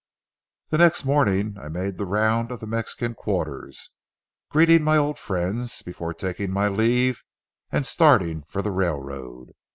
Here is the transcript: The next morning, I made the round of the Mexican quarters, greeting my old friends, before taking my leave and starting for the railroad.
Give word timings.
The 0.69 0.79
next 0.79 1.05
morning, 1.05 1.57
I 1.59 1.67
made 1.67 1.97
the 1.97 2.07
round 2.07 2.49
of 2.49 2.59
the 2.59 2.65
Mexican 2.65 3.13
quarters, 3.13 3.91
greeting 4.49 4.81
my 4.83 4.97
old 4.97 5.19
friends, 5.19 5.83
before 5.83 6.11
taking 6.15 6.49
my 6.49 6.69
leave 6.69 7.23
and 7.71 7.85
starting 7.85 8.41
for 8.47 8.63
the 8.63 8.71
railroad. 8.71 9.51